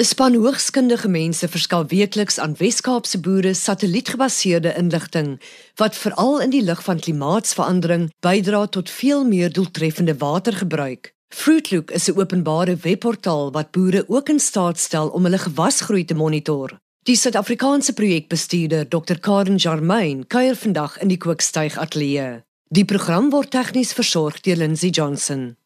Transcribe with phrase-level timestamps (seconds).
[0.00, 5.34] 'n Span hoogskundige mense verskaf weekliks aan Wes-Kaapse boere satellietgebaseerde inligting
[5.76, 11.12] wat veral in die lig van klimaatsverandering bydra tot veel meer doeltreffende watergebruik.
[11.28, 16.14] Fruitloop is 'n openbare webportaal wat boere ook in staat stel om hulle gewasgroei te
[16.14, 16.78] monitor.
[17.02, 19.18] Die Suid-Afrikaanse projekbestuurder, Dr.
[19.20, 22.42] Karen Jarmain, kuier vandag in die Kookstuig Ateljee.
[22.68, 25.56] Die program word tegnies versorg deur Lindsay Johnson.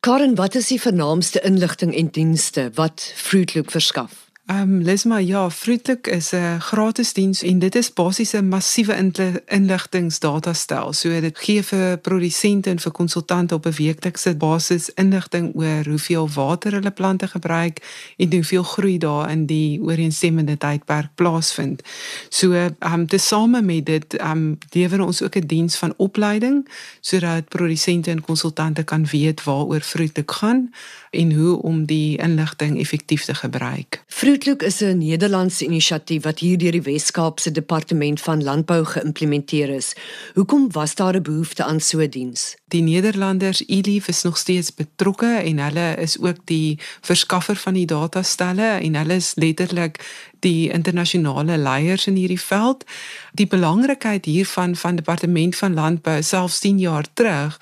[0.00, 4.29] Karen, wat is die vernaamste inligting en dienste wat Fruitloop verskaf?
[4.50, 9.12] Ehm um, Lesma, ja, Fruitlik is 'n gratis diens en dit is basies 'n massiewe
[9.46, 10.92] inligtingsdatastel.
[10.92, 16.28] So dit gee vir produsente en vir konsultante op 'n weeklikse basis inligting oor hoeveel
[16.34, 17.78] water hulle plante gebruik
[18.16, 21.82] en hoeveel groei daar in die ooreenstemmende tydperk plaasvind.
[22.28, 26.68] So ehm um, tesame met dit ehm um, lewer ons ook 'n diens van opleiding
[27.00, 30.70] sodat produsente en konsultante kan weet waaroor Fruitlik gaan
[31.10, 34.02] en hoe om die inligting effektief te gebruik.
[34.40, 39.92] Fruitloop is 'n Nederlandse inisiatief wat hier deur die Wes-Kaapse Departement van Landbou geïmplementeer is.
[40.34, 42.56] Hoekom was daar 'n behoefte aan so 'n diens?
[42.68, 47.86] Die Nederlanders ILIF is nog steeds betrokke en hulle is ook die verskaffer van die
[47.86, 52.84] datastelle en hulle is letterlik die internasionale leiers in hierdie veld.
[53.32, 57.58] Die belangrikheid hiervan van departement van landbou selfs 10 jaar terug,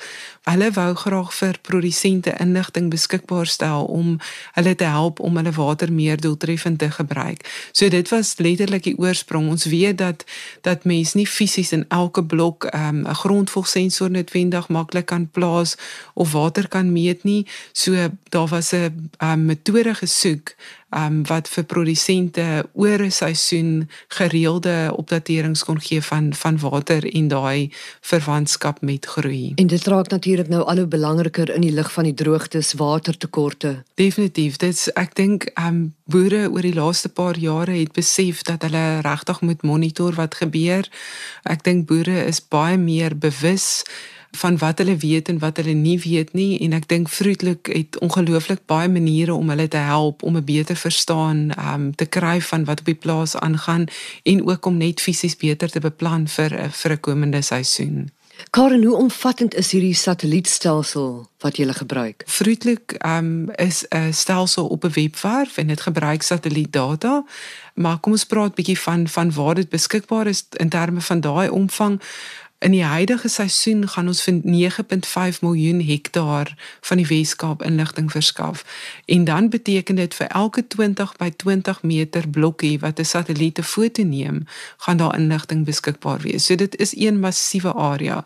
[0.48, 4.16] hulle wou graag vir produsente inligting beskikbaar stel om
[4.56, 7.44] hulle te help om hulle water meer doeltreffend te gebruik.
[7.72, 9.48] So dit was letterlik die oorsprong.
[9.48, 10.24] Ons weet dat
[10.62, 15.76] dat mens nie fisies in elke blok ehm, 'n um, grondvogsensor noodwendig maklik kan plaas
[16.14, 17.46] of water kan meet nie.
[17.72, 17.92] So
[18.28, 20.54] daar was 'n um, metode gesoek
[20.90, 27.28] um, wat vir produsente oor 'n seisoen gereelde opdaterings kon gee van van water en
[27.28, 29.52] daai verwantskap met groei.
[29.54, 33.82] En dit raak natuurlik nou al hoe belangriker in die lig van die droogtes, watertekorte.
[33.94, 34.56] Definitief.
[34.56, 39.40] Dit ek dink um boere oor die laaste paar jare het besef dat hulle regtig
[39.40, 40.88] moet monitor wat gebeur.
[41.42, 43.84] Ek dink boere is baie meer bewus
[44.30, 47.98] van wat hulle weet en wat hulle nie weet nie en ek dink Vroetlik het
[47.98, 52.64] ongelooflik baie maniere om hulle te help om 'n beter verstaan um te kry van
[52.64, 53.86] wat op die plaas aangaan
[54.22, 58.10] en ook om net fisies beter te beplan vir vir 'n komende seisoen.
[58.50, 62.22] Karen, hoe omvattend is hierdie satellietstelsel wat jy gebruik?
[62.26, 67.24] Vroetlik um is 'n stelsel op 'n webwerf en dit gebruik satellietdata.
[67.74, 71.48] Maar kom ons praat bietjie van van waar dit beskikbaar is in terme van daai
[71.48, 72.00] omvang.
[72.58, 76.48] In die huidige seisoen gaan ons vir 9.5 miljoen hektaar
[76.80, 78.64] van die Weskaap inligting verskaf.
[79.06, 83.62] En dan beteken dit vir elke 20 by 20 meter blokkie wat 'n satelliet 'n
[83.62, 86.44] foto neem, gaan daar inligting beskikbaar wees.
[86.44, 88.24] So dit is een massiewe area.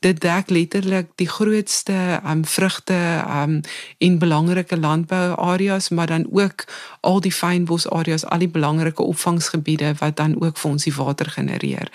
[0.00, 3.60] Dit dek letterlik die grootste um vrugte um
[3.98, 6.64] en belangrike landbou areas, maar dan ook
[7.00, 11.30] al die fynbos areas, al die belangrike opvangsgebiede wat dan ook vir ons die water
[11.30, 11.92] genereer.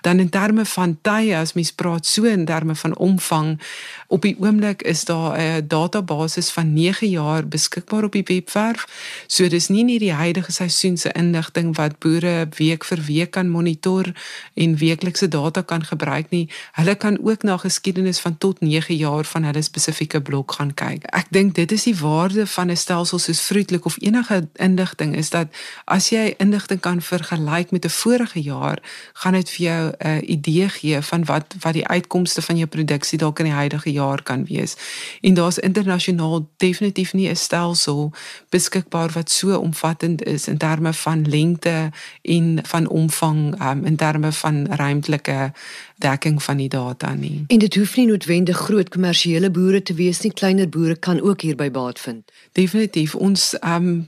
[0.00, 3.60] Dan in terme van tye as mens praat so in terme van omvang
[4.06, 8.86] op die oomblik is daar 'n database van 9 jaar beskikbaar op die webwerf.
[9.26, 13.48] So dis nie net die huidige seisoen se inligting wat boere week vir week kan
[13.48, 14.12] monitor
[14.54, 16.48] en weeklikse data kan gebruik nie.
[16.72, 21.04] Hulle kan ook na geskiedenis van tot 9 jaar van hulle spesifieke blok gaan kyk.
[21.04, 25.30] Ek dink dit is die waarde van 'n stelsel soos Vroetlik of enige inligting is
[25.30, 25.48] dat
[25.84, 28.78] as jy inligting kan vergelyk met 'n vorige jaar,
[29.12, 33.18] gaan dit vir jou 'n idee gee van wat wat die uitkomste van jou produksie
[33.18, 34.76] dalk in die huidige jaar kan wees.
[35.20, 38.12] En daar's internasionaal definitief nie 'n stelsel
[38.48, 41.90] beskikbaar wat so omvattend is in terme van lengte
[42.22, 45.52] en van omvang um, in terme van ruimtelike
[45.96, 47.44] dekking van die data nie.
[47.46, 51.40] En dit hoef nie noodwendig groot kommersiële boere te wees nie, kleiner boere kan ook
[51.40, 52.32] hierby baat vind.
[52.52, 54.06] Definitief ons um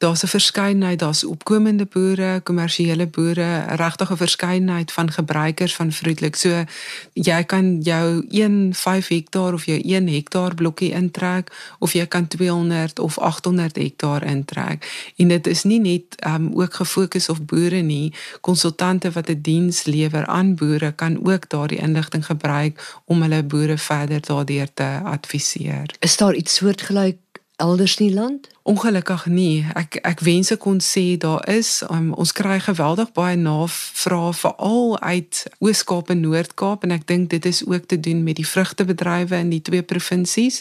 [0.00, 6.36] daar's 'n verskeidenheid, daar's opkomende boere, kommersiële boere, regtig 'n verskeidenheid van gebruikers van Vroetlik.
[6.36, 6.64] So
[7.12, 12.26] jy kan jou 1 5 hektaar of jou 1 hektaar blokkie intrek of jy kan
[12.28, 15.12] 200 of 800 hektaar intrek.
[15.16, 18.14] En dit is nie net um ook gefokus op boere nie.
[18.40, 23.78] Konsultante wat 'n diens lewer aan boere kan ook daardie inligting gebruik om hulle boere
[23.78, 25.94] verder daardeur te adviseer.
[25.98, 27.16] Is daar iets soortgelyk
[27.56, 28.48] elders in die land?
[28.62, 29.64] Ongelukkig nie.
[29.72, 31.80] Ek ek wens ek kon sê daar is.
[31.88, 37.46] Um, ons kry geweldig baie navrae veral uit Oos-Kaap en Noord-Kaap en ek dink dit
[37.48, 40.60] is ook te doen met die vrugtebedrywe in die twee provinsies.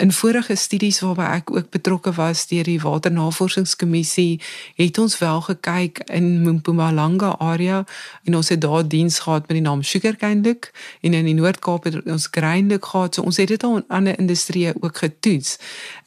[0.00, 4.40] In vorige studies waarby ek ook betrokke was deur die Waternavorsingskommissie,
[4.80, 7.82] het ons wel gekyk in Mpumalanga area
[8.24, 10.70] en ons het daar diens gehad met die naam Sugarcane Look
[11.04, 13.14] en in die Noord-Kaap het ons Grain Look gehad.
[13.14, 15.58] So ons het dit al in ander industrieë ook getoets.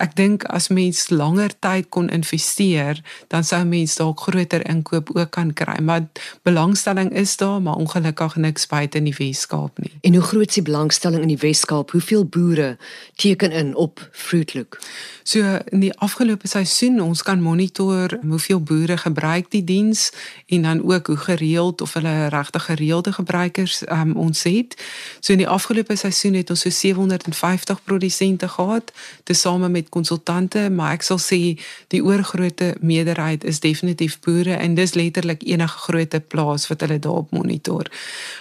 [0.02, 5.32] Ek dink as mens langer tyd kon investeer, dan sou mense dalk groter inkoop ook
[5.32, 5.78] kan kry.
[5.84, 6.08] Maar
[6.44, 9.94] belangstelling is daar, maar ongelukkig niks buite in die Weskaap nie.
[10.02, 11.92] En hoe groot is die belangstelling in die Weskaap?
[11.92, 12.78] Hoeveel boere
[13.16, 14.80] teken in op Fruitlook?
[15.24, 20.10] So in die afgelope seisoen, ons kan monitor hoeveel boere gebruik die diens
[20.48, 24.76] en dan ook hoe gereeld of hulle regtig gereelde gebruikers um, ons het.
[25.20, 28.92] So in die afgelope seisoen het ons so 750 produsente gehad,
[29.24, 31.58] tesame met konsultante, maar ek sal sê
[31.94, 37.32] die oorgrootste meerderheid is definitief boere en dis letterlik enige groot plaas wat hulle daarop
[37.32, 37.88] monitor.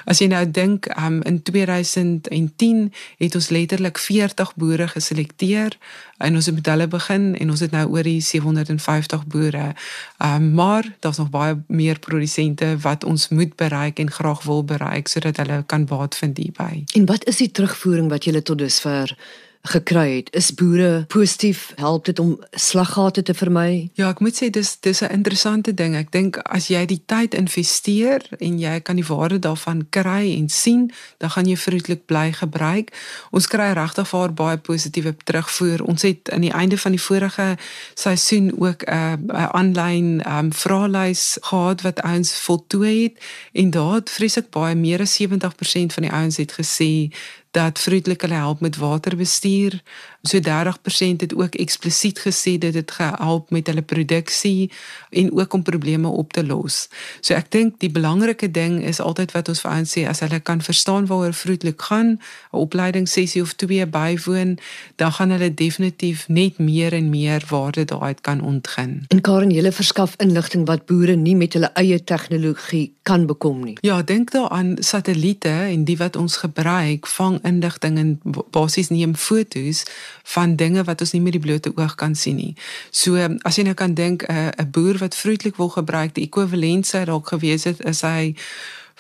[0.05, 5.77] As jy nou dink, um, in 2010 het ons letterlik 40 boere geselekteer
[6.19, 9.75] en ons het met hulle begin en ons het nou oor die 750 boere.
[10.19, 15.09] Um, maar daar's nog baie meer produsente wat ons moet bereik en graag wil bereik
[15.09, 16.85] sodat hulle kan baat vind hierby.
[16.95, 19.17] En wat is die terugvoering wat julle tot dusver
[19.63, 20.33] gekry het.
[20.33, 23.91] Is boere positief help dit om slaggate te vermy?
[23.95, 25.97] Ja, ek moet sê dis dis 'n interessante ding.
[25.97, 30.49] Ek dink as jy die tyd investeer en jy kan die waarde daarvan kry en
[30.49, 32.93] sien, dan gaan jy vrolik bly gebruik.
[33.31, 35.85] Ons kry regtig vir baie positiewe terugvoer.
[35.85, 37.57] Ons het aan die einde van die vorige
[37.95, 43.23] seisoen ook 'n 'n aanlyn um, vraelys gehad wat ouens voltooi het
[43.53, 47.11] en daar het vreeslik baie meer as 70% van die ouens het gesê
[47.51, 49.83] dat vriendelik hulle help met waterbestuur.
[50.23, 54.71] So 30% het ook eksplisiet gesê dit het gehelp met hulle produksie
[55.11, 56.89] en ook om probleme op te los.
[57.21, 60.41] So ek dink die belangrike ding is altyd wat ons vir ouens sê as hulle
[60.45, 62.21] kan verstaan waaroor vriendelik gaan,
[62.53, 64.59] 'n opleidingssessie of twee bywoon,
[64.97, 69.05] dan gaan hulle definitief net meer en meer waarde daaruit kan ontgin.
[69.09, 73.79] En Karen, jy verskaf inligting wat boere nie met hulle eie tegnologie kan bekom nie.
[73.81, 78.21] Ja, dink daaraan satelliete en die wat ons gebruik vang inligting en
[78.51, 79.85] basies neem fotos
[80.23, 82.55] van dinge wat ons nie met die blote oog kan sien nie.
[82.91, 86.87] So as jy nou kan dink 'n uh, boer wat vroetelik wil gebruik die ekwivalent
[86.87, 88.35] sy dalk gewees het is hy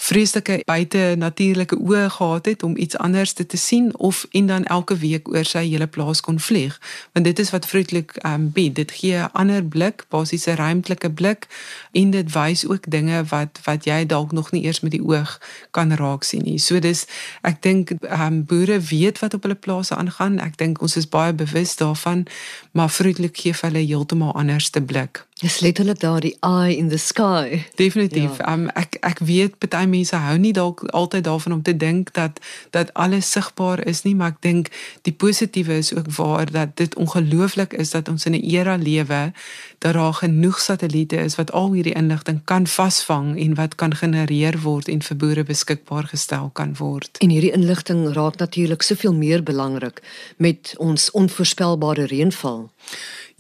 [0.00, 4.64] vreeslike buite natuurlike oë gehad het om iets anders te, te sien of en dan
[4.64, 6.78] elke week oor sy hele plaas kon vlieg.
[7.12, 8.74] Want dit is wat vroetelik um, bied.
[8.74, 11.46] Dit gee 'n ander blik basies 'n ruimtelike blik
[11.92, 15.40] en dit wys ook dinge wat wat jy dalk nog nie eers met die oog
[15.70, 16.58] kan raak sien nie.
[16.58, 17.06] So dis
[17.42, 20.38] ek dink um, boere weet wat op hulle plase aangaan.
[20.40, 22.26] Ek dink ons is baie bewus daarvan
[22.72, 26.96] maar vroetelik gee hulle heeltemal anders te blik Dis letterlik daar die eye in the
[26.96, 27.64] sky.
[27.74, 28.36] Definitief.
[28.36, 28.52] Ja.
[28.52, 32.40] Um, ek ek weet baie mense hou nie dalk altyd daarvan om te dink dat
[32.76, 34.68] dat alles sigbaar is nie, maar ek dink
[35.08, 39.32] die positiewe is ook waar dat dit ongelooflik is dat ons in 'n era lewe
[39.78, 44.60] dat daar genoeg satelliete is wat al hierdie inligting kan vasvang en wat kan genereer
[44.60, 47.16] word en vir boere beskikbaar gestel kan word.
[47.18, 50.02] En hierdie inligting raak natuurlik soveel meer belangrik
[50.36, 52.70] met ons onvoorspelbare reënval.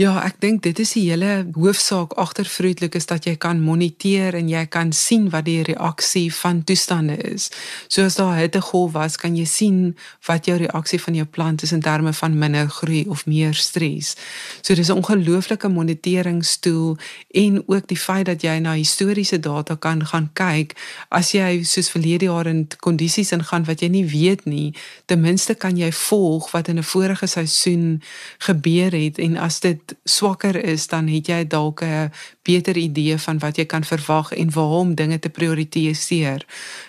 [0.00, 4.32] Ja, ek dink dit is die hele hoofsaak agter vroedelik is dat jy kan moniteer
[4.38, 7.50] en jy kan sien wat die reaksie van toestande is.
[7.84, 9.82] So as daar hittegolf was, kan jy sien
[10.24, 14.14] wat jou reaksie van jou plant is in terme van minder groei of meer stres.
[14.62, 16.96] So dis 'n ongelooflike moniteringstool
[17.34, 20.76] en ook die feit dat jy na historiese data kan gaan kyk
[21.10, 24.74] as jy soos verlede jaar in kondisies ingaan wat jy nie weet nie,
[25.04, 28.02] ten minste kan jy volg wat in 'n vorige seisoen
[28.38, 32.10] gebeur het en as dit swakker is, dan het jy dalk 'n
[32.42, 36.44] beter idee van wat jy kan verwag en waar om dinge te prioritiseer.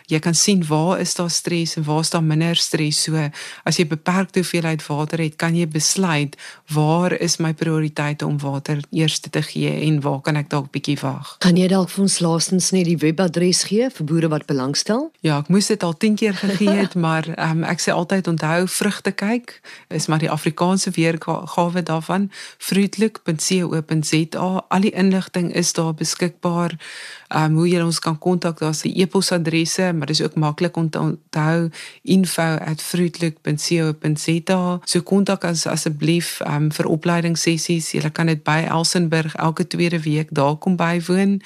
[0.05, 3.03] Jy kan sien waar is daar stres en waar is daar minder stres.
[3.03, 3.29] So
[3.63, 6.37] as jy beperkte hoeveelheid water het, kan jy besluit
[6.73, 10.97] waar is my prioriteite om water eers te gee en waar kan ek dalk bietjie
[11.01, 11.35] wag.
[11.39, 15.11] Kan jy dalk vir ons laastens net die webadres gee vir boere wat belangstel?
[15.21, 18.67] Ja, ek moes dit al 10 keer gegee het, maar um, ek sê altyd onthou
[18.67, 19.57] vrugte kyk
[19.91, 22.29] is maar die Afrikaanse weergawe daarvan.
[22.57, 24.65] Fruit outlook.co.za.
[24.67, 26.79] Al die inligting is daar beskikbaar.
[27.27, 30.89] Ehm um, hoe jy ons kan kontak, daar's die e-posadresse, maar dis ook maklik om
[30.89, 31.69] te onthou
[32.01, 34.79] info@fruitlook.co.za.
[34.83, 37.91] So kontak as asseblief ehm um, vir opleidingssessies.
[37.91, 41.41] Jy kan dit by Elsenburg elke tweede week daar kom bywoon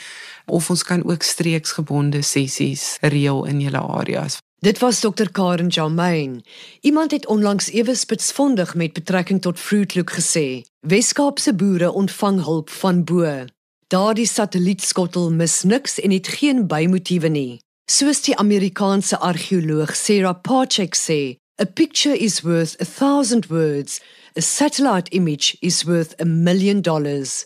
[0.45, 4.37] of ons kan ook streeksgebonde sessies reël in julle areas.
[4.65, 6.43] Dit was Dr Karen Jamain.
[6.81, 10.61] Iemand het onlangs ewe spitsvondig met betrekking tot Fruitlook gesê.
[10.79, 13.45] Weskaapse boere ontvang hulp van bo.
[13.87, 17.59] Daardie satellietskottel mis niks en het geen bymotiewe nie.
[17.91, 24.01] Soos die Amerikaanse argeoloog Sarah Parchek sê, a picture is worth a thousand words.
[24.37, 27.45] A satellite image is worth a million dollars.